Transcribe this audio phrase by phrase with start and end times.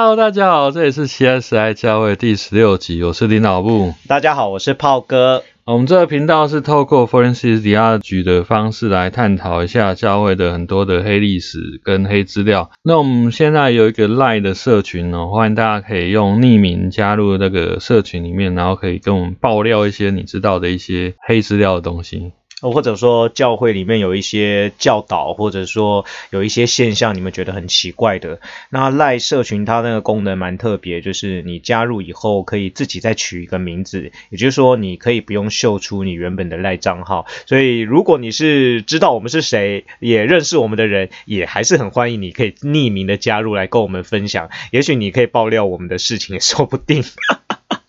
[0.00, 3.94] Hello，大家好，这里是 CSI 教会第十六集，我是林老布。
[4.06, 5.42] 大家好，我是炮哥。
[5.64, 12.70] 我们这个频道是透过 Forensic Dialogue 的方式来探讨一下教会的很多的黑历史跟黑资料。
[12.84, 22.30] 那我们现在有一个 Line 的社群哦，欢迎大家可以用匿名加入那个社群里面，然后可以跟我们爆料一些你知道的一些黑资料的东西。
[22.60, 37.26] 或者说教会里面有一些教导，或者说有一些现象，你们觉得很奇怪的，那赖社群它那个功能蛮特别，就是你加入以后可以自己再取一个名字，也就是说你可以不用秀出你原本的赖账号。
[37.46, 47.04] 所以如果你是知道我们是谁，也认识我们的人，也还是很欢迎你可以匿名的加入来跟我们分享，也许你可以爆料我们的事情也说不定。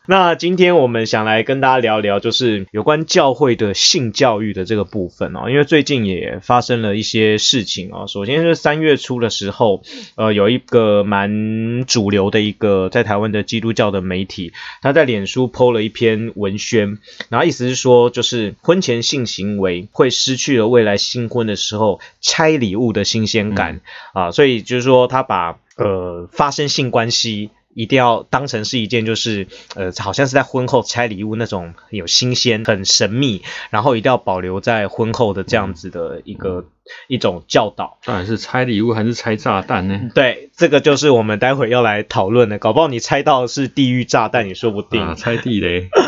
[0.10, 8.06] 那今天我们想来跟大家聊聊，就是有关教会的性教育的这个部分哦，因为最近也发生了一些事情哦。
[8.08, 9.84] 首先是三月初的时候，
[10.16, 14.52] 呃，有一个蛮主流的一个在台湾的基督教的媒体，
[14.82, 16.98] 他在脸书 PO 了一篇文宣，
[17.30, 23.82] 然后意思是说，就是婚前性行为会失去了未来新婚的时候拆礼物的新鲜感
[24.14, 27.52] 啊，所以就是说他把呃发生性关系。
[27.74, 36.66] 一定要当成是一件，就是呃，好像是在婚后拆礼物那种有新鲜、很神秘，然后一定要保留在婚后的这样子的一个
[37.08, 38.00] 一种教导。
[38.04, 40.00] 当然是拆礼物还是拆炸弹呢？
[40.14, 42.58] 对，这个就是我们待会要来讨论的。
[42.58, 45.02] 搞不好你猜到是地狱炸弹也说不定。
[45.02, 45.90] 啊拆地雷。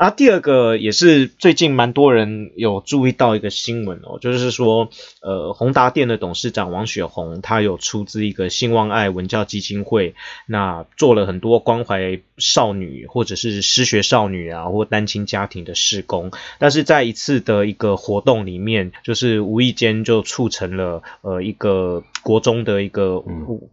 [0.00, 4.88] 啊，第二个也是最近蛮多人有注意到一个新闻哦，就是说，
[5.20, 10.14] 呃，宏达店的董事长王雪红，他有出资一个兴旺爱文教基金会，
[10.46, 23.22] 那做了很多关怀少女或者是失学少女啊，或单亲家庭的施工，但是在一次的一个活动里面，就是无意间就促成了呃一个国中的一个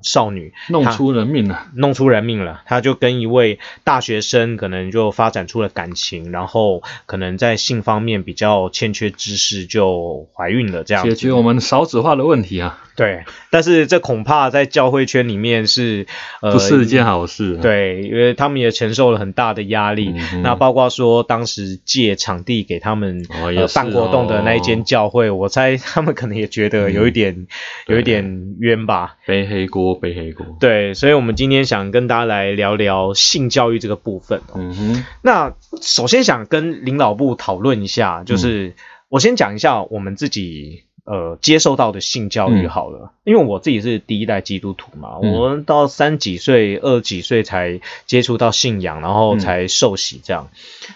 [0.01, 6.16] 少女弄出人命了，弄出人命了，他就跟一位大学生可能就发展出了感情。
[6.31, 12.83] 然后可能在性方面比较欠缺知识，就怀孕了，这样解决我们少子化的问题啊。
[12.97, 16.07] 对，但是这恐怕在教会圈里面是
[16.41, 17.55] 呃不是一件好事。
[17.57, 20.15] 对，因为他们也承受了很大的压力。
[20.41, 23.23] 那包括说当时借场地给他们
[23.75, 27.45] 办活动的那一间教会，我猜他们可能也觉得有一点
[27.85, 30.43] 有一点冤吧，背黑锅，背黑锅。
[30.59, 34.41] 对，所以我们今天想跟大家来聊聊性教育这个部分。
[34.55, 35.53] 嗯哼，那
[35.83, 38.73] 首先想跟领导部讨论一下，就是
[39.07, 40.86] 我先讲一下我们自己。
[41.09, 50.49] 呃，接受到的性教育好了，因为我自己是第一代基督徒嘛，我到三几岁、二几岁才接触到信仰，然后才受洗这样。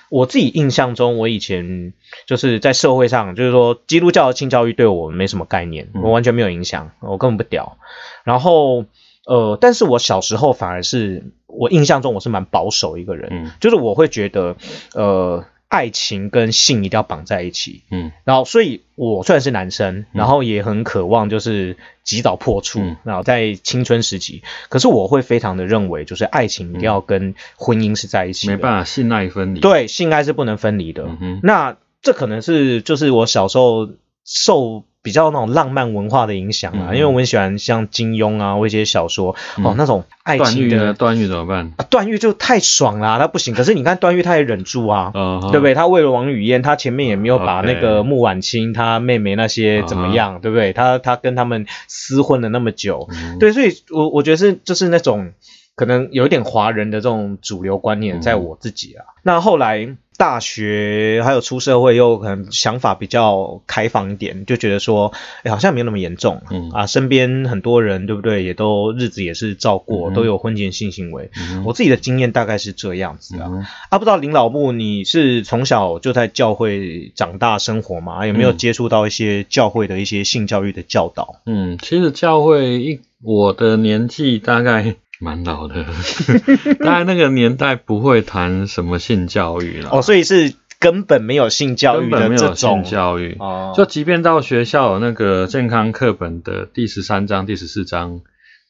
[0.09, 1.93] 我自己印象中，我以前
[2.25, 7.77] 就是在社会上，就是说基督教的性教育对我没什么概念，我完全没有影响，我根本不屌。
[8.25, 8.83] 然后，
[9.25, 13.29] 呃，但是我小时候反而是我印象中我是蛮保守一个人，
[13.61, 14.57] 就是我会觉得，
[14.93, 15.45] 呃。
[15.71, 31.07] 爱情跟性一定要绑在一起，嗯，然后所以我虽然是男生，然后也很渴望就是及早破处，然后在青春时期，可是我会非常的认为，就是爱情一定要跟婚姻是在一起，没办法性爱分离，对，性爱是不能分离的。
[31.41, 33.89] 那这可能是就是我小时候
[34.25, 34.83] 受。
[35.03, 41.71] 比较那种浪漫文化的影响啊，因为我很喜欢像金庸啊或一些小说哦，那种爱情的段誉怎么办？
[41.89, 43.55] 段誉就太爽了，他不行。
[43.55, 45.11] 可是你看段誉他也忍住啊，
[45.51, 45.73] 对不对？
[45.73, 50.71] 他为了王语嫣，他前面也没有把那个穆婉清他妹妹那些怎么样，对不对？
[50.73, 55.31] 他他跟他们厮混了那么久，对，所以我我觉得是就是那种
[55.75, 59.05] 可能有一点华人的这种主流观念，在我自己啊。
[59.23, 59.95] 那后来。
[60.21, 65.11] 大学还有出社会，又可能想法比较开放一点，就觉得说，
[65.41, 68.43] 哎，好像没有那么严重，嗯啊，身边很多人，对不对？
[68.43, 71.31] 也都日子也是照过，都有婚前性行为。
[71.65, 73.65] 我自己的经验大概是这样子啊。
[73.89, 78.27] 啊，不知道林老木，你是从小就在教会长大生活吗？
[78.27, 81.37] 有没有接触到一些教会的一些性教育的教导？
[81.47, 84.97] 嗯，其实教会一我的年纪大概。
[85.21, 85.85] 蛮老的，
[86.83, 89.89] 当然那个年代不会谈什么性教育了。
[89.91, 93.37] 哦，所以是根本没有性教育的没有性教育。
[93.39, 98.21] 哦，就即便到学校有那个健康课本的第十三章、第十四章，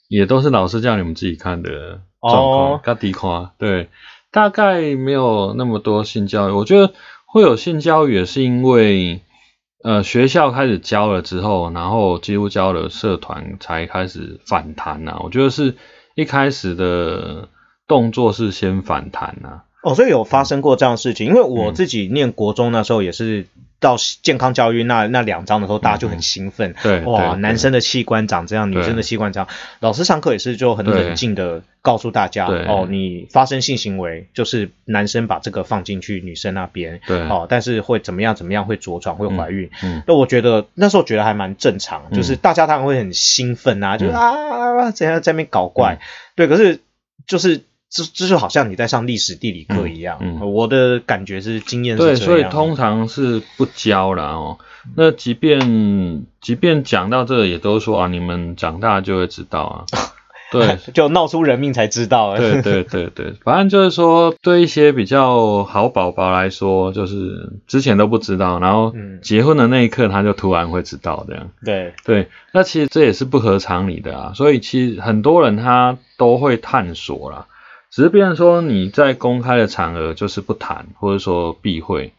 [0.09, 2.81] 也都是老师叫你们自己看的状况。
[2.83, 3.88] 嘎迪夸，对，
[4.30, 6.51] 大概没有那么多性教育。
[6.51, 6.94] 我觉得
[7.25, 9.21] 会有性教育，也是因为
[9.86, 15.21] 呃学校开始教了之后，然后基督教的社团才开始反弹呐。
[15.24, 15.75] 我觉得是。
[16.21, 17.50] 一开始的
[17.88, 23.48] 动作是先反弹呢，哦，所以有发生过这样的事情，因为我自己念国中那时候也是
[23.80, 29.48] 到健康教育那那两章的时候，大家就很兴奋，对，哇，男生的器官长这样，女生的器官长，
[29.80, 46.00] 老师上课也是就很冷静的告诉大家，哦，你发生性行为就是男生把这个放进去女生那边，对，哦，但是会怎么样怎么样会着床会怀孕，嗯，那我觉得那时候觉得还蛮正常，就是大家当然会很兴奋啊，就是啊怎样在那边搞怪，
[46.36, 46.81] 对，可是
[47.25, 47.63] 就是。
[47.92, 50.18] 这这就好像你在上历史地理课一样，
[50.54, 54.58] 我的感觉是经验是对，所以通常是不教了哦。
[54.96, 59.86] 那即便即便讲到这，也都说啊，你们长大就会知道啊。
[60.52, 62.36] 对， 就闹出人命才知道。
[62.36, 71.50] 对对对对，反正就是说，对一些比较好宝宝来说，就是之前都不知道，然后结婚的那一刻他就突然会知道这样。
[71.64, 74.34] 对对，那其实这也是不合常理的啊。
[74.36, 77.48] 所以其实很多人他都会探索啦。
[77.92, 82.14] 只是变成说你在公开的场合就是不谈，或者说避讳，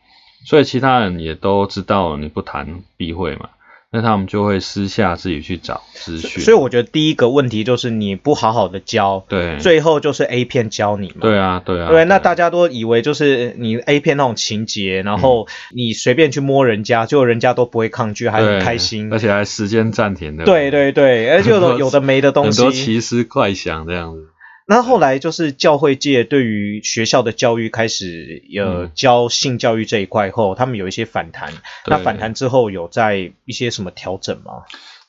[0.44, 3.48] 所以其他人也都知道你不谈避讳嘛，
[3.90, 6.42] 那他们就会私下自己去找资讯。
[6.42, 11.20] 所以我觉得第一个问题就是你不好好的教，对，最后就是 A 片教你嘛。
[11.20, 11.88] 对啊，对啊。
[11.88, 20.44] 对，那大家都以为就是你 A 片那种情节，然后你随便去摸人家，就人家都不会抗拒，还很开心，而且还时间暂停的。
[20.44, 24.28] 对对对， 而且有有的没的东西，很多奇思怪想这样子。
[24.66, 31.52] 那后来就是教会界对于学校的教育开始有教性教育这一块后，他们有一些反弹。
[31.86, 34.62] 那反弹之后有在一些什么调整吗？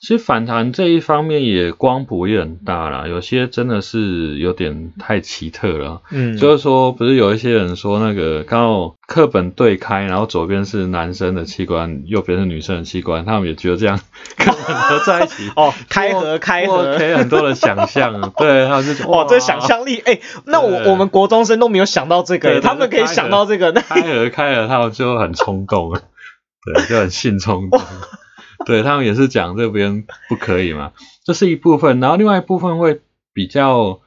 [0.04, 6.02] 其实反弹这一方面也光谱也很大啦，有些真的是有点太奇特了。
[6.12, 13.98] 嗯，就是说，不是有一些人说那个刚好课本对开，然后左边是男生的器官，右边是女生的器官，他们也觉得这样
[14.36, 18.34] 课本合在一起 哦，开合开合，可以很多的想象。
[18.36, 27.80] 对，他就哇，这想象力，哎，那我我们国中生都没有想到这个，他们可以想到这个，开合开合，他们就很冲动，对，就很性冲动。
[28.68, 30.92] 对他们也是讲这边不可以嘛，
[31.24, 33.02] 这是一部分，然后另外一部分会
[33.34, 34.00] 比较，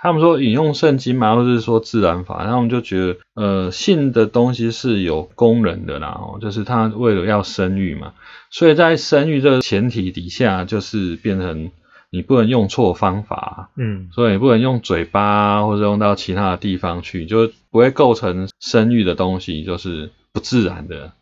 [0.00, 8.12] 他们说引用圣经嘛，或者是说自然法，他们就觉得呃性的东西是有功能的啦，哦，就是他为了要生育嘛，
[8.50, 11.70] 所以在生育这个前提底下，就是变成
[12.10, 21.12] 你不能用错方法，嗯，所以你不能用嘴巴或者用到其他的地方去，就不会构成生育的东西，就是不自然的。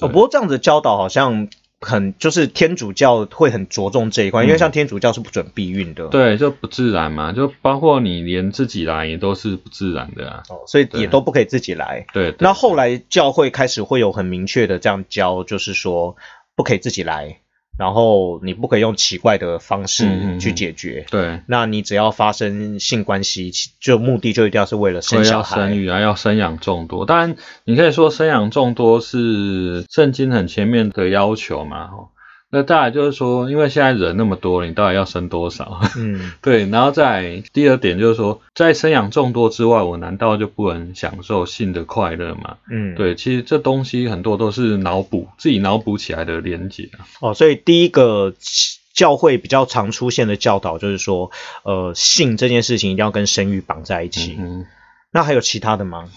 [0.00, 1.48] 哦，不过这样子教导好像。
[1.80, 12.04] 很就是天主教会很着重这一块，因为像天主教是不准避孕的，对，就不自然嘛，就包括你连自己来也都是不自然的啊，哦，所以也都不可以自己来。
[12.12, 16.16] 对，那后来教会开始会有很明确的这样教，就是说
[16.56, 17.38] 不可以自己来。
[17.78, 20.04] 然后你不可以用奇怪的方式
[20.40, 27.06] 去解决，对，那你只要发生性关系，就目的就一定要是为了生小孩，生育啊，要生养众多。
[27.06, 31.88] 当然，你可以说生养众多是圣经很前面的要求嘛，
[32.50, 35.80] 那再来就是说，因为现在人那么多，你到底要生多少？
[35.98, 36.66] 嗯，对。
[36.70, 42.56] 然后再第二点就是说，在生养众多之外，我难道就不能享受性的快乐吗？
[42.70, 43.14] 嗯，对。
[43.14, 46.88] 其实这东西很多都是脑补，自己脑补起来的连结。
[47.20, 48.32] 哦，所以第一个
[48.94, 51.30] 教会比较常出现的教导就是说，
[51.64, 54.36] 呃，性这件事情一定要跟生育绑在一起。
[54.38, 54.64] 嗯，
[55.12, 56.08] 那还有其他的吗？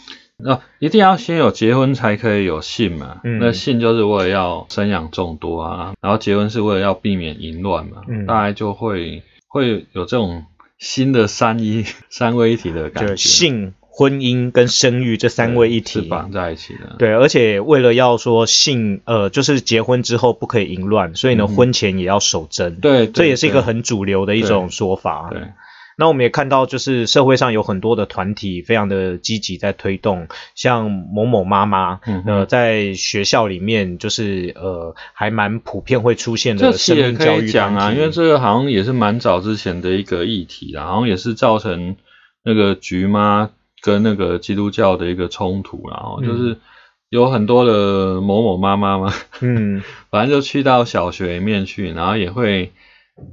[0.43, 3.21] 那一定要先有结婚才可以有性嘛？
[3.23, 10.45] 那性就是为了要生养众多啊，然后结婚是为了要避免淫乱嘛，嗯大概就会会有这种
[10.77, 13.15] 新的三一 三位一体的感觉。
[13.15, 16.95] 性、婚姻跟生育这三位一体绑在一起的。
[16.97, 22.77] 对，而且为了要说性，呃，就是结婚之后不可以淫乱，所以呢，婚前也要守贞。
[22.77, 25.27] 对，这也是一个很主流的一种说法。
[25.29, 25.41] 对。
[25.97, 41.95] 那我们也看到，就是社会上有很多的团体，非常的积极在推动，像某某妈妈，呃，在学校里面，就是呃，还蛮普遍会出现的生命教育讲啊，因为这个好像也是蛮早之前的一个议题啦，好像也是造成
[42.43, 43.49] 那个菊妈
[43.81, 46.57] 跟那个基督教的一个冲突，然后就是
[47.09, 52.71] 有很多的某某妈妈嘛，嗯， 反正就去到小学里面去，然后也会。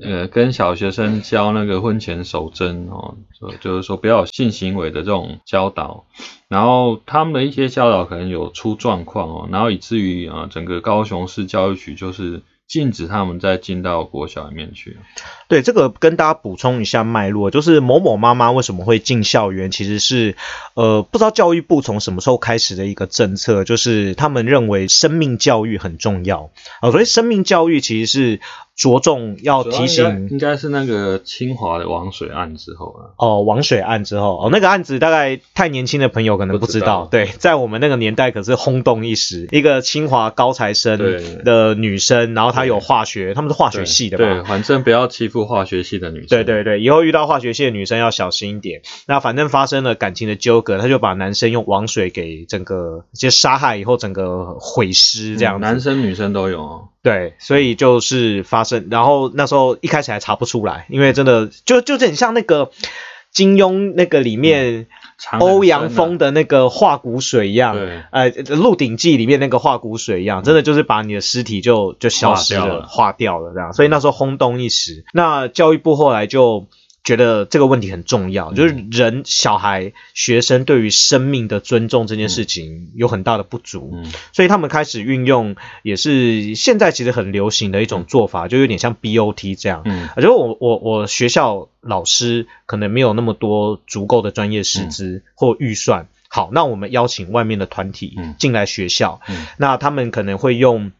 [0.03, 3.17] 呃，跟小学生教那个婚前守贞哦，
[3.61, 6.05] 就是说不要有性行为的这种教导，
[6.49, 12.43] 然后他们的一些教导可能有出状况哦，然后以至于啊，整个高雄市教育局就是。
[12.69, 14.99] 禁止他们再进到国小里面去。
[15.49, 20.37] 对，这个跟大家补充一下脉络，就是某某妈妈为什么会进校园，其实是
[20.75, 26.51] 呃不知道教育部从什么时候开始的一个政策，就是他们认为生命教育很重要
[26.83, 28.41] 啊，所以生命教育其实是
[28.79, 33.11] 着重要提醒，应该是那个清华的王水案之后啊。
[33.17, 37.09] 哦，王水案之后，哦，那个案子大概太年轻的朋友可能不知道。
[37.11, 40.97] 对，在我们那个年代可是轰动一时，一个清华高材生
[41.45, 44.25] 的女生，然后她有化学，他们是化学系的嘛。
[44.25, 46.29] 对，反正不要欺负化学系的女生。
[46.29, 48.83] 对对对，以后遇到化学系的女生要小心一点。
[49.09, 55.61] 那反正发生了感情的纠葛，他就把男生用王水给整个就杀害以后，整个毁尸这样。
[55.61, 56.87] 男生女生都有。
[57.03, 62.71] 对，所以就是发生，然后那时候一开始还查不出来，因为真的就就很像那个
[63.31, 64.87] 金庸那个里面
[65.39, 67.77] 欧阳锋的那个化骨水一样，
[68.11, 75.05] 呃，《鹿鼎记》里面那个化骨水一样，真的就是把你的尸体就就消失了，化掉了这样，所以那时候轰动一时。
[75.13, 76.67] 那教育部后来就。
[77.09, 83.97] 觉得这个问题很重要，就是人、小孩、学生对于生命的尊重这件事情有很大的不足，
[84.35, 89.81] 所以他们开始运用，也是现在其实很流行的一种做法，就有点像 BOT 这样。
[89.87, 99.23] 嗯，我觉得我我我学校老师可能没有那么多足够的专业师资或预算，好，那我们邀请外面的团体进来学校，
[99.57, 100.93] 那他们可能会用。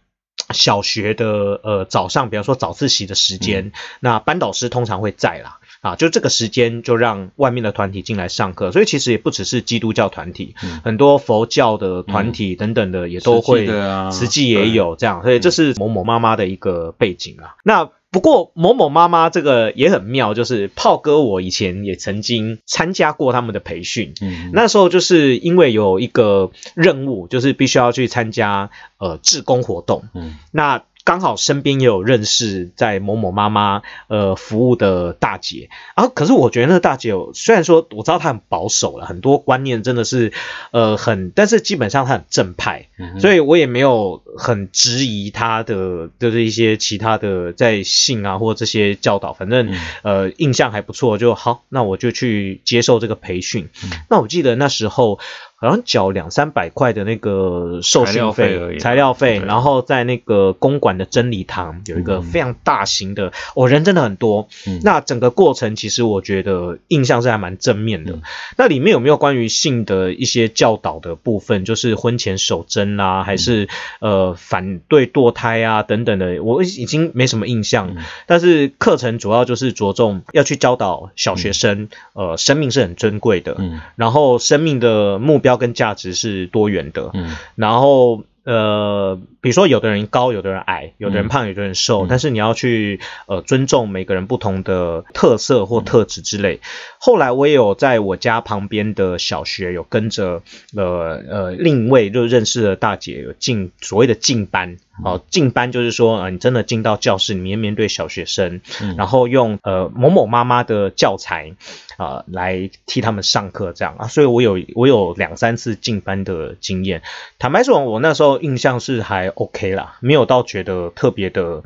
[0.55, 13.67] 小学的呃早上，比方说早自习的时间，那班导师通常会在啦，啊，就这个时间就让外面的团体进来上课，所以其实也不只是基督教团体，很多佛教的团体等等的也都会，
[14.11, 17.91] 慈济也有这样，所以这是某某妈妈的一个背景啊，那。
[18.11, 24.15] 不过某某妈妈这个也很妙，就是炮哥，我以前也曾经参加过他们的培训。
[24.23, 30.05] 嗯，那时候就是因为有一个任务，就是必须要去参加呃志工活动。
[30.15, 30.85] 嗯，那。
[31.09, 40.35] 刚好身边也有认识在某某妈妈呃服务的大姐，然后可是我觉得那个大姐虽然说我知道她很保守了，很多观念真的是
[40.71, 42.89] 呃很，但是基本上她很正派，
[43.21, 53.71] 所以我也没有很质疑她的就是一些其他的在性啊或这些教导，反正呃印象还不错，就好，那我就去接受这个培训。
[54.11, 55.19] 那我记得那时候。
[55.61, 64.47] 好像缴两三百块的那个授训费，材料费，然后在那个公馆的真理堂有一个非常大型的，哦，人真的很多。
[64.85, 68.21] 那整个过程其实我觉得印象是还蛮正面的。
[68.57, 71.65] 那里面有没有关于性的一些教导的部分？
[71.65, 76.41] 就是婚前守贞啦，还是呃反对堕胎啊等等的？
[76.41, 77.97] 我已经没什么印象。
[78.27, 83.57] 但是课程主要就是着重要去教导小学生，呃，生命是很珍贵的。
[83.59, 85.48] 嗯，然后生命的目标。
[85.49, 96.61] 标跟价值是多元的，嗯，然后呃，比如说有的人高，有的人矮，有的人胖，有的人瘦，但是你要去呃尊重每个人不同的特色或特质之类。
[96.99, 100.43] 后来我也有在我家旁边的小学有跟着
[100.77, 104.77] 呃呃另一位就认识的大姐有进所谓的进班。
[105.05, 108.61] 哦，进班就是说，呃，你真的进到教室里面面对小学生，
[108.97, 111.55] 然后用呃某某妈妈的教材
[111.97, 117.03] 啊来替他们上课这样啊，所以我有我有两三次进班的经验。
[117.39, 121.63] 坦白说，我那时候印象是还 OK 啦，没有到觉得特别的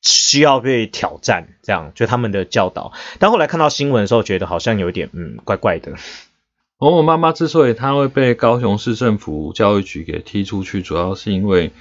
[0.00, 2.92] 需要被挑战这样，就他们的教导。
[3.18, 5.92] 但后来看到新闻的时候，觉得好像有点嗯怪怪的。
[6.78, 11.72] 某某妈妈之所以她会被高雄市政府教育局给踢出去，主要是因为。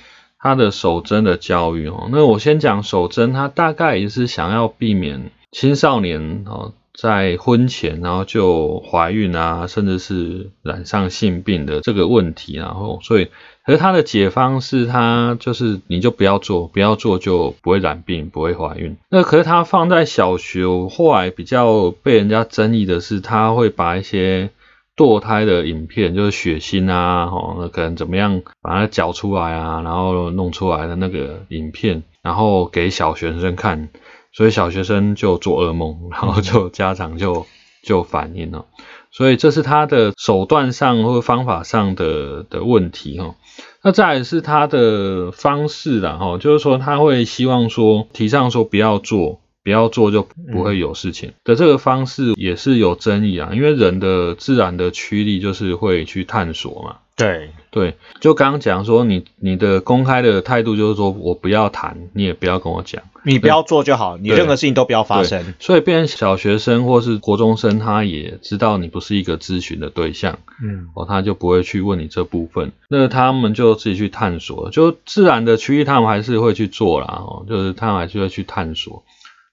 [0.45, 13.29] 他的守贞的教育哦，那我先讲守贞，他大概也是想要避免青少年哦在婚前然后就怀孕啊，甚至是染上性病的这个问题，然后所以，
[13.65, 18.97] 可是他的解方是他就是你就不要做，不要做就不会染病，不会怀孕。
[19.09, 24.51] 那可是他放在小学，后来比较被人家争议的是，他会把一些。
[24.95, 33.89] 堕胎的影片就是血腥啊，吼，那可能怎么样把它搅出来啊，然后弄出来的那个影片，然后给小学生看，
[34.31, 37.45] 所以小学生就做噩梦， 然后就家长就
[37.83, 38.65] 就反映了，
[39.11, 43.35] 所以这是他的手段上或方法上的的问题哈。
[43.83, 49.41] 那再来是他的方式啦，哈，就是说他会希望说提倡说不要做。
[49.65, 56.97] 不要做就不会有事情的这个方式也是有争议啊，因为人的自然的驱力就是会去探索嘛。
[57.17, 65.53] 对对，就刚刚讲说你你的公开的态度就是说我不要谈，你也不要跟我讲，你不要做就好，你任何事情都不要发生。
[65.59, 79.03] 所以，变成小学生或是国中生，他也知道你不是一个咨询的对象，嗯，哦，他就不会去问你这部分，那他们就自己去探索，就自然的区域，他们还是会去做啦，哦，就是他们还是会去探索。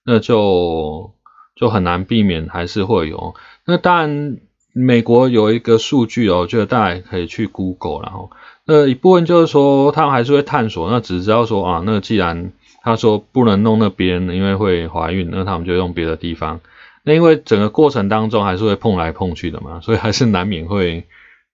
[0.04, 1.12] 那就
[1.54, 3.34] 就很难避免，还是会有。
[3.64, 4.38] 那当然，
[4.72, 8.30] 美国有一个数据哦，我觉得大家可以去 Google，然后
[8.64, 10.90] 那一部分就是说，他们还是会探索。
[10.90, 16.60] 那只知道说啊，那既然他说不能弄那边，因为会怀孕，那他们就用别的地方。
[17.04, 21.04] 那因为整个过程当中还是会碰来碰去的嘛，所以还是难免会，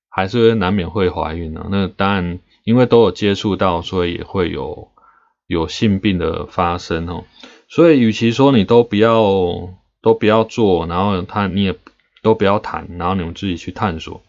[0.08, 1.66] 还是难免会怀孕啊。
[1.70, 4.88] 那当然，因为都有接触到，所以也会有
[5.46, 7.24] 有性病的发生哦。
[7.68, 11.76] 所以，与其说你都不要都不要做，然后他你也
[12.22, 14.22] 都不要谈，然后你们自己去探索。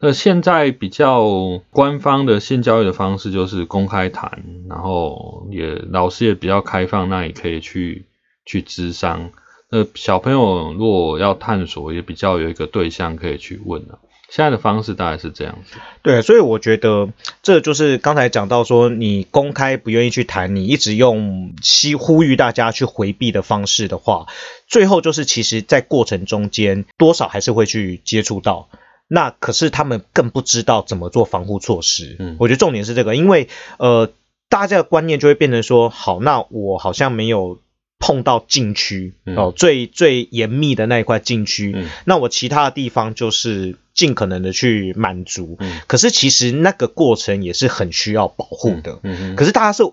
[0.00, 1.24] 那现在比较
[1.70, 8.04] 官方的性教育的方式就是公开谈，然后也老师也比较开放，那也可以去
[8.44, 9.30] 去咨商。
[9.70, 13.98] 那小朋友如果要探索，也比较有一个对象可以去问了。
[14.34, 15.76] 现在的方式大概是这样子。
[16.02, 17.08] 对，所以我觉得
[17.40, 24.26] 这就是刚才讲到说，你公开不愿意去谈，你一直用希呼吁大家去回避的方式的话，
[24.66, 28.68] 最后就是其实在过程中间多少还是会去接触到。
[29.06, 32.16] 那可是他们更不知道怎么做防护措施。
[32.18, 33.46] 嗯，我觉得重点是这个，因为
[33.78, 34.10] 呃，
[34.48, 37.60] 大家的观念就会变成说，好，那我好像没有。
[38.00, 41.74] 碰到禁区哦，最最严密的那一块禁区，
[42.04, 45.56] 那我其他的地方就是尽可能的去满足。
[45.86, 48.98] 可是其实那个过程也是很需要保护的。
[49.36, 49.84] 可是大家是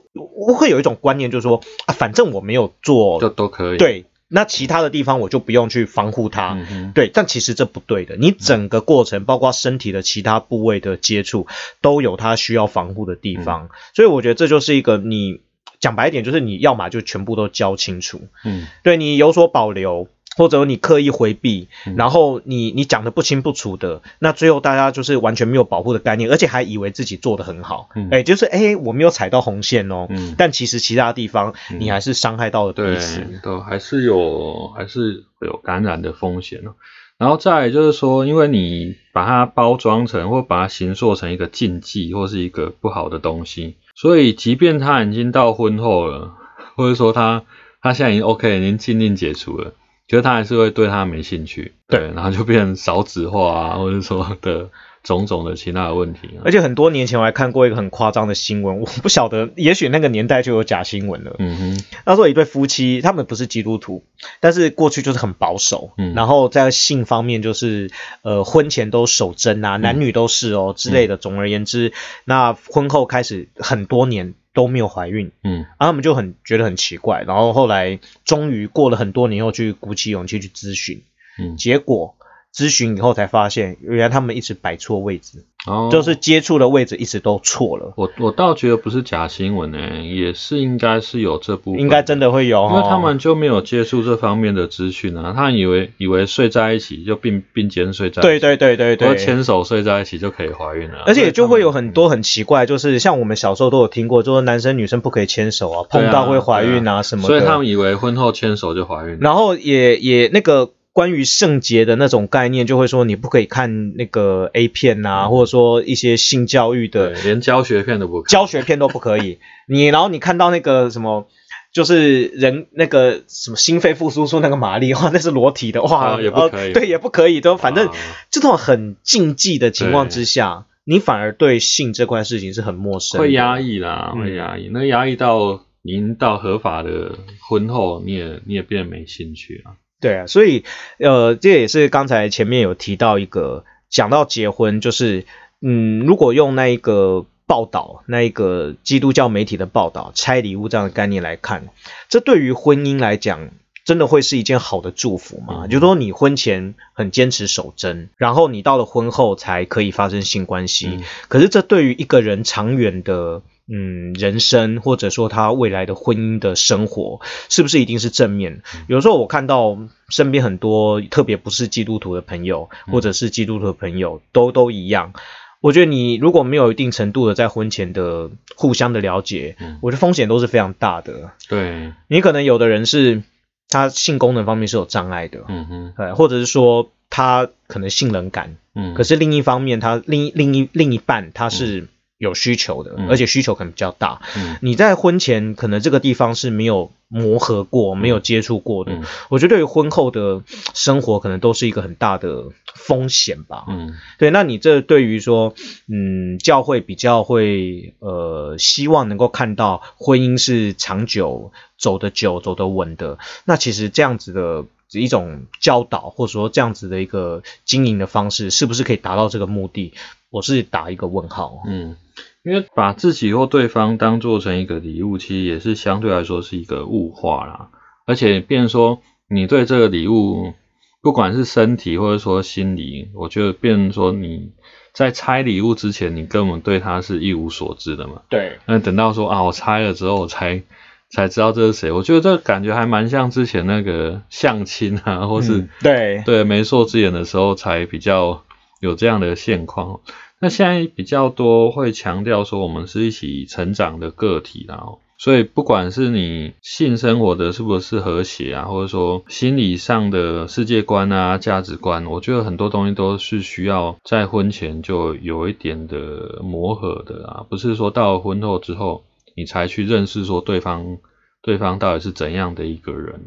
[0.58, 3.77] 会有一种观念，就是说啊，反正我没有做，就都可以。
[3.77, 6.58] 对，那其他的地方我就不用去防护它。
[6.70, 8.17] 嗯对，但其实这不对的。
[8.17, 11.48] 你整个过程，包括身体的其他部位的接触，
[11.81, 13.70] 都有它需要防护的地方。
[13.93, 15.41] 所以我觉得这就是一个你。
[15.79, 20.08] 讲白一点，就是你要么就全部都交清楚，嗯，对你有所保留，
[20.38, 36.76] 或者你刻意回避，然后你你讲的不清不楚的，那最后大家就是完全没有保护的概念，而且还以为自己做的很好，哎，就是哎我没有踩到红线哦，嗯，但其实其他地方你还是伤害到了彼此，都还是有还是有感染的风险哦。
[37.18, 43.76] 然后再就是说，因为你把它包装成或把它形塑成一个禁忌或是一个不好的东西。
[43.94, 46.34] 所以，即便他已经到婚后了，
[46.76, 47.44] 或者说他
[47.80, 49.74] 他现在已经 OK，已经禁令解除了，
[50.12, 54.70] 觉得他还是会对他没兴趣，对，然后就变少子化啊，或者说的。
[55.03, 61.38] 种种的其他的问题，而且很多年前我还看过一个很夸张的新闻，我不晓得，也许那个年代就有假新闻了。
[61.39, 64.03] 嗯哼，那时候一对夫妻，他们不是基督徒，
[64.41, 67.89] 但是过去就是很保守，嗯，然后在性方面就是
[68.22, 71.18] 呃婚前都守贞啊，男女都是哦之类的。
[71.18, 71.94] 总而言之，
[72.24, 81.04] 那婚后开始很多年都没有怀孕，嗯，然后他们就很觉得很奇怪，然后后来终于过了很多年后去鼓起勇气去咨询，
[81.40, 82.16] 嗯，结果。
[82.54, 87.94] 咨询以后才发现，原来他们一直摆错位置，哦，就是接触的位置一直都错了。
[87.96, 110.72] 我我倒觉得不是假新闻呢，也是应该是有这部分，应该真的会有，因为他们就没有接触这方面的资讯啊，他以为以为睡在一起就并并肩睡在，对对对对对，牵手睡在一起就可以怀孕了，而且就会有很多很奇怪，就是像我们小时候都有听过，就是男生女生不可以牵手啊，碰到会怀孕啊什么，所以他们以为婚后牵手就怀孕，然后也也那个。
[110.93, 119.39] 关于圣洁的那种概念，就会说你不可以看那个 A 片呐，或者说一些性教育的，连教学片都不，教学片都不可以。
[119.67, 121.30] 你然后你看到那个什么，
[121.71, 127.39] 就是人那个什么心肺复苏术那个玛丽，哇，那是裸体的，哇，也不可以，对，也不可以。
[127.39, 127.89] 都反正
[128.30, 134.69] 这种很禁忌的情况之下，你反而对性这块事情是很陌生，会压抑啦，会压抑。
[134.73, 139.80] 那压抑到您到合法的婚后，你也你也变没兴趣啊。
[140.02, 140.66] 对啊，所以
[140.98, 145.26] 呃，这也是刚才前面有提到一个讲到结婚，就是
[145.62, 151.70] 嗯，如果用那一个报道，那一个基督教媒体的报道，拆礼物这样的概念来看，
[152.10, 153.52] 这对于婚姻来讲，
[153.86, 155.68] 真的会是一件好的祝福吗？
[155.68, 163.44] 就说你婚前很坚持守贞，然后你到了婚后才可以发生性关系，可是这对于一个人长远的。
[163.73, 168.63] 嗯，人生或者说他未来的婚姻的生活，是不是一定是正面？
[168.88, 169.77] 有时候我看到
[170.10, 175.13] 身边很多特别不是基督徒的朋友，或者是基督徒的朋友，都都一样。
[175.62, 181.31] 我觉得你如果没有一定程度的在婚前的互相的了解，我觉得风险都是非常大的。
[181.47, 183.23] 对，你可能有的人是
[183.69, 191.88] 他性功能方面是有障碍的，嗯哼，对，或者是说他可能性冷感，嗯，可是另一方面他另另一另一半他是。
[192.21, 194.21] 有需求的，而且需求可能比较大。
[194.62, 198.91] 你在婚前可能这个地方是没有磨合过、没有接触过的。
[199.29, 200.43] 我觉得对于婚后的
[200.75, 203.65] 生活，可能都是一个很大的风险吧。
[203.67, 204.29] 嗯，对。
[204.29, 205.55] 那你这对于说，
[205.88, 213.17] 嗯，教会比较会呃，希望能够看到婚姻是长久、走得久、走得稳的。
[213.45, 214.65] 那其实这样子的
[214.99, 219.93] 一种教导，或者说这样子的一个经营的方式，是不是可以达到这个目的？
[220.30, 221.62] 我是打一个问号。
[221.67, 221.95] 嗯，
[222.43, 227.69] 因为把自己或对方当做成一个礼物，其实也是相对来说是一个物化啦。
[228.06, 230.54] 而且，变说你对这个礼物，
[231.01, 234.51] 不管是身体或者说心理，我觉得变说你
[234.93, 238.21] 在拆礼物之前，你根本对它是一无所知的嘛。
[238.30, 238.58] 对。
[238.65, 240.63] 那等到说啊，我拆了之后，我才
[241.12, 241.91] 才知道这是谁。
[241.91, 248.43] 我觉得这感觉还蛮像之前那个相亲啊，或是对对媒妁之言的时候，才比较
[248.80, 250.00] 有这样的现况。
[250.39, 255.00] 那现在比较多会强调说，我们是一起成长的个体，然后。
[255.24, 269.04] 所以，不管是你性生活的是不是和谐啊，或者说心理上的世界观啊、价值观，我觉得很多东西都是需要在婚前就有一点的磨合的啊，不是说到婚后之后
[269.36, 270.98] 你才去认识说对方
[271.41, 273.22] 对方到底是怎样的一个人。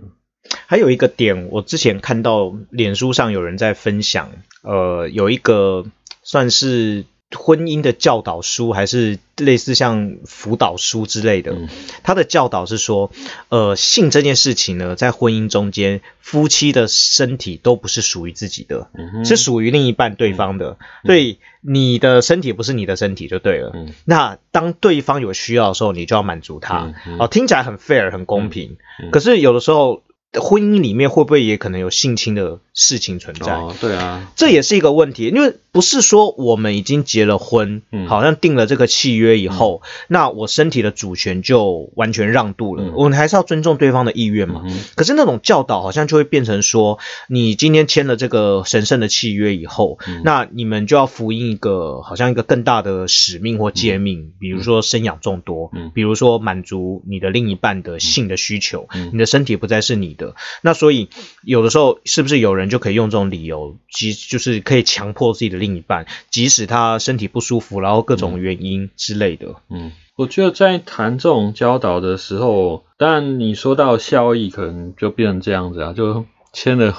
[0.66, 4.30] 还有一个点，我之前看到脸书上有人在分享，
[4.62, 5.86] 呃，有一个
[6.22, 7.04] 算是。
[7.34, 11.56] 婚姻的教导书，还是类似像辅导书之类的。
[12.02, 13.10] 他的教导是说，
[13.48, 18.88] 呃，性这件事情呢，在婚姻中间，夫妻的身体都不是属于自己的，
[19.24, 20.78] 是属于另一半对方的。
[21.04, 23.74] 所以你的身体不是你的身体就对了。
[24.04, 26.94] 那当对方有需要的时候，你就要满足他。
[27.18, 28.76] 哦，听起来很 fair，很公平。
[29.12, 30.02] 可是有的时候。
[30.36, 33.52] 婚姻里面会不会也可能有性侵的事情存在？
[33.52, 42.92] 哦，对啊，这也是一个问题，因为不是说我们已经结了婚，嗯，好像定了这个契约以后，那我身体的主权就完全让渡了。
[42.94, 44.62] 我们还是要尊重对方的意愿嘛。
[44.94, 60.36] 可是那种教导好像就会变成说，你今天签了这个神圣的契约以后，那你们就要福音一个好像一个更大的使命或诫命，比如说生养众多，嗯，比如说满足你的另一半的性的需求，你的身体不再是你的。
[60.62, 61.08] 那所以
[61.42, 69.54] 有的时候是不是有人就可以用这种理由，即就是可以强迫自己的另一半，即使他身体不舒服，然后各种原因之类的。
[69.70, 76.94] 嗯，我觉得在谈这种教导的时候，当然你说到效益，可能就变成这样子啊，就签了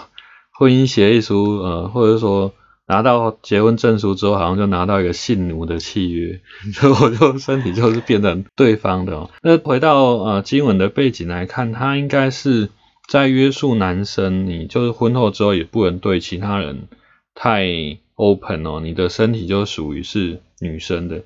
[0.57, 2.53] 婚姻协议书，呃，或者说
[2.87, 6.41] 拿到结婚证书之后，好像就拿到一个性奴的契约，
[6.73, 9.29] 所以我就身体就是变成对方的。
[9.43, 12.69] 那回到呃经文的背景来看，他应该是。
[13.07, 16.87] 在约束男生，你就是婚后之后也不能对其他人
[17.35, 17.67] 太
[18.15, 21.21] open 哦，你的身体就属于是女生的。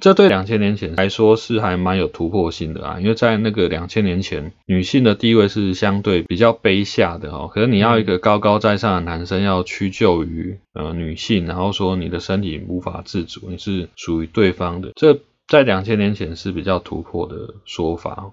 [0.00, 7.48] 这对两千年前来说是还蛮有突破性的啊，因为在那个两千年前，女性的地位是相对比较卑下的哦。
[7.52, 18.32] 可是你要一个高高在上的男生要屈就于呃女性，然后说你的身体无法自主，你是属于对方的，这在两千年前是比较突破的说法。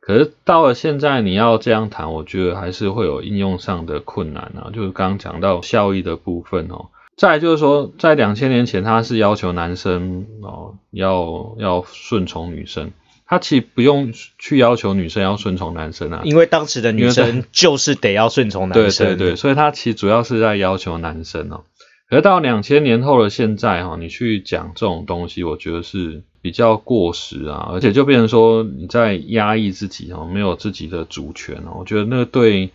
[0.00, 4.70] 可是到了现在，你要这样谈，我觉得还是会有应用上的困难啊。
[4.72, 6.86] 就是刚刚讲到效益的部分哦。
[7.20, 12.92] 再就是说，在两千年前，他是要求男生哦要要顺从女生，
[13.26, 16.22] 他其实不用去要求女生要顺从男生啊。
[16.24, 19.06] 因为当时的女生就是得要顺从男生。
[19.08, 21.64] 对对对，所以他其实主要是在要求男生哦。
[22.08, 26.22] 可到两千年后的现在哈，你去讲这种东西，我觉得是。
[26.42, 31.76] 比较过时啊，而且就变成说你在压抑自己哦，没有自己的主权哦。
[31.78, 32.70] 我觉得那对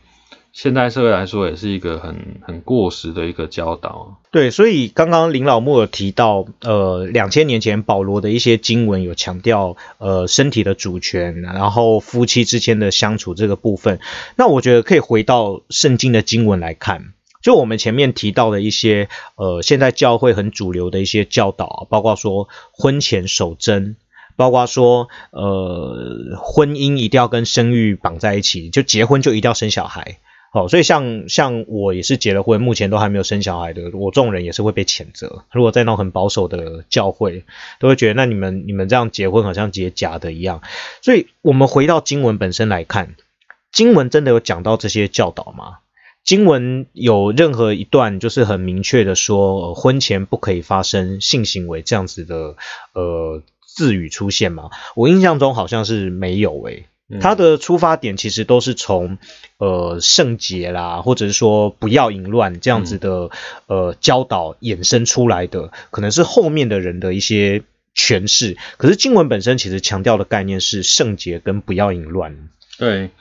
[0.56, 4.22] 现代社会来说也是一个很很过时的一个教导。
[4.32, 14.00] 对，所以刚刚林老木有提到，呃，两千年前保罗的一些经文有强调，呃，身体的主权，然后夫妻之间的相处这个部分。
[14.38, 17.12] 那我觉得可以回到圣经的经文来看。
[17.42, 23.98] 就我们前面提到的一些，呃，现在教会很主流的一些教导，包括说婚前守贞，
[24.38, 30.18] 包括说，呃，婚姻一定要跟生育绑在一起，就结婚就一定要生小孩。
[30.56, 35.44] 好，所以像像我也是结了婚，目前都还没有生小孩的，我这种人也是会被谴责。
[35.52, 37.44] 如果在那很保守的教会，
[37.82, 40.62] 都会觉得那你们你们这样结婚好像结假的一样。
[41.02, 43.16] 所以我们回到经文本身来看，
[43.74, 45.80] 经文真的有讲到这些教导吗？
[46.24, 52.56] 经文有任何一段就是很明确的说，婚前不可以发生性行为这样子的
[52.94, 54.70] 呃字语出现吗？
[54.96, 56.86] 我印象中好像是没有诶。
[57.22, 59.18] 它的出发点其实都是从
[59.58, 63.30] 呃圣洁啦，或者是说不要淫乱这样子的
[63.68, 67.64] 呃教导衍生出来的，可能是后面的人的一些
[67.96, 68.58] 诠释。
[68.78, 72.50] 可是经文本身其实强调的概念是圣洁跟不要淫乱。
[72.78, 73.12] 对。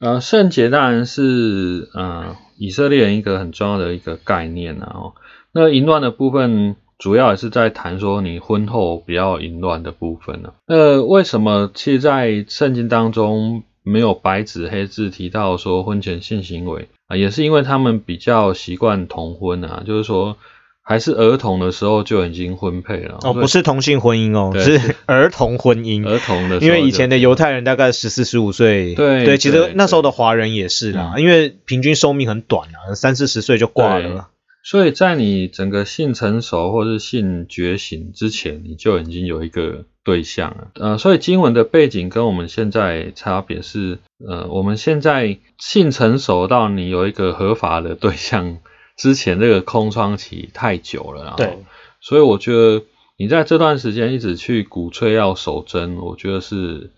[0.00, 4.92] 呃，圣洁当然是呃以色列人一个很重要的一个概念啊。
[4.94, 5.14] 哦，
[5.50, 10.52] 那淫乱的部分主要也是在谈说你婚后不要淫乱的部分呢。
[10.66, 20.36] 那为什么其实，在圣经当中没有白纸黑字提到说婚前性行为啊，也是因为他们比较习惯同婚啊，就是说。
[20.80, 26.08] 还是儿童的时候就已经婚配了哦，不是同性婚姻哦，是儿童婚姻。
[26.08, 34.28] 儿童的，因为以前的犹太人大概十四十五岁，对对，其实那时候的华人也是啦，因为平均寿命很短啊，三四十岁就挂了。
[34.62, 40.70] 所以在你整个性成熟或是性觉醒之前，你就已经有一个对象了。
[40.74, 48.58] 呃，所以经文的背景跟我们现在差别是，呃，我们现在性成熟到你有一个合法的对象。
[48.96, 51.58] 之前这个空窗期太久了，对，
[52.00, 52.82] 所以我觉得
[53.16, 56.90] 你在这段时间一直去鼓吹要守贞，我觉得是。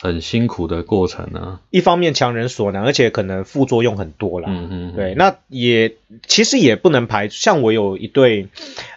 [0.00, 4.46] 很辛苦的过程呢，一方面强人所难，而且可能副作用很多啦。
[4.48, 7.28] 嗯嗯，对，那也其实也不能排。
[7.28, 8.46] 像我有一对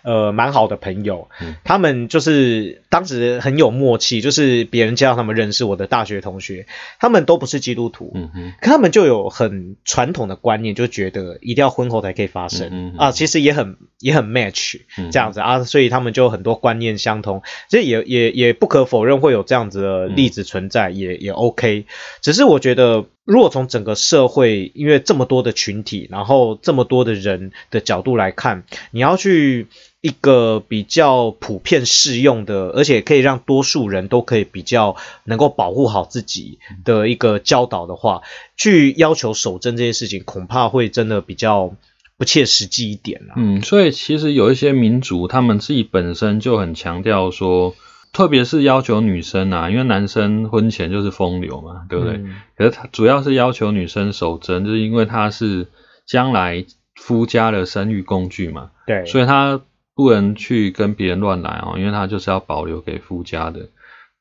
[0.03, 1.27] 呃蛮好的朋友，
[1.63, 6.67] 他们就是当时很有默契，就是别人介绍他们认识我的大学同学，
[6.99, 13.11] 他们都不是基督徒，嗯嗯，可他们就有很传统的观念，就觉得一定要婚后才可以发生啊。
[13.11, 17.41] 其实也很也很 match 这样子啊，所以他们就很多观念相通。
[17.69, 20.90] 这也也也不可否认会有这样子的例子存在。
[20.91, 21.85] 也也 OK，
[22.21, 29.67] 只是我觉得，如果从整个社会，因为这么多的群体，然后这么多的人的角度来看，你要去
[30.01, 38.21] 一个比较普遍适用的，而且可以让多数人都可以比较能够保护好自己的一个教导的话，
[38.57, 41.73] 去要求守贞这件事情，恐怕会真的比较
[42.17, 43.33] 不切实际一点了。
[43.37, 47.75] 嗯，所以其实有一些民族，他们自己本身就很强调说。
[48.13, 52.21] 特别是要求女生啊，因为男生婚前就是风流嘛，对不对？
[52.57, 55.67] 可是他主要是要求女生守贞，就是因为他是
[56.05, 58.71] 将来夫家的生育工具嘛。
[58.85, 59.61] 对，所以他
[59.95, 63.69] 不能去跟别人乱来哦，因为他就是要保留给夫家的。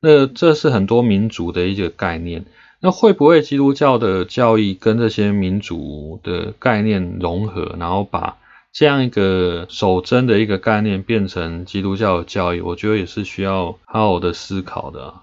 [0.01, 2.45] 那这是很多民族的一个概念。
[2.79, 8.37] 那会不会基督教的教义跟这些民族的概念融合，然后把？
[8.73, 15.15] 这样一个守贞的一个概念变成基督教的教义，我觉得也是需要好好的思考的。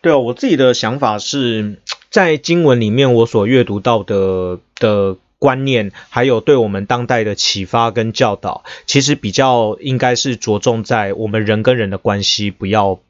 [0.00, 13.00] 对啊，我自己的想法是在经文里面我所阅读到的的观念，还有对我们当代的启发跟教导，其实比较应该是着重在我们人跟人的关系不要。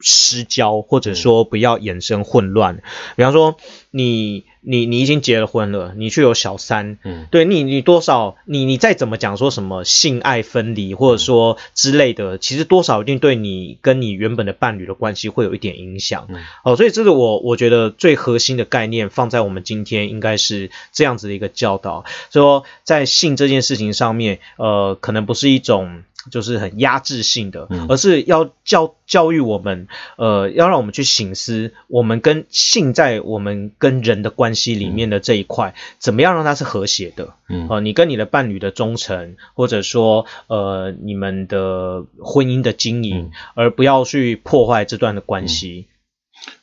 [0.00, 2.82] 失焦，或者说不要衍生混乱。
[3.16, 3.56] 比方说，
[3.90, 16.28] 你你你已经结了婚了，你却有小三，嗯，对你你多少你你再怎么讲说什么性爱分离，或者说之类的，其实多少一定对你跟你原本的伴侣的关系会有一点影响。
[16.64, 26.02] 哦，所以这是我我觉得最核心的概念，放在我们今天应该是这样子的一个教导，说在性这件事情上面，呃，可能不是一种。
[26.30, 37.34] 就是很压制性的，而是要教教育我们，呃，要让我们去醒思，我们跟性在我们跟人的关系里面的这一块，怎么样让它是和谐的？
[37.48, 45.86] 嗯，呃，你跟你的伴侣的忠诚，或者说，呃，你们的婚姻的经营，而不要去破坏这段的关系。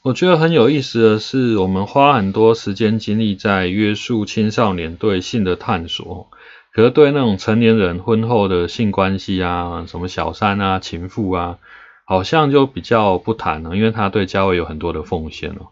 [0.01, 6.29] 我觉得很有意思的是，我们花很多时间精力在约束青少年对性的探索。
[6.75, 11.55] 可是对那种成年人婚后的性关系啊，什么小三啊、情妇啊，
[12.03, 15.71] 好像就比较不谈了，因为他对家委有很多的奉献哦。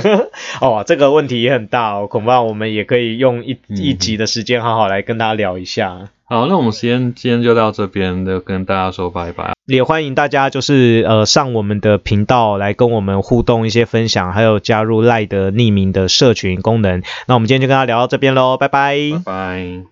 [0.62, 6.08] 哦，这个问题也很大哦，恐怕我们也可以用一一集的时间好好来跟大家聊一下。
[6.24, 9.52] 好，那我们时间今天就到这边，就跟大家说拜拜。
[9.66, 17.02] 也欢迎大家就是呃上我们的频道来跟我们互动一些分享，还有加入赖的匿名的社群功能。
[17.26, 18.96] 那我们今天就跟大家聊到这边喽，拜拜。
[19.12, 19.91] 拜拜。